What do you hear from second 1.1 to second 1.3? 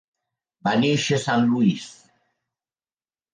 a